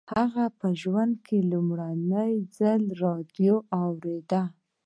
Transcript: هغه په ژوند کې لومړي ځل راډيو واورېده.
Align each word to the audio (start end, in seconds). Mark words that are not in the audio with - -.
هغه 0.17 0.45
په 0.59 0.67
ژوند 0.81 1.13
کې 1.25 1.37
لومړي 1.51 2.33
ځل 2.57 2.81
راډيو 3.03 3.55
واورېده. 3.69 4.43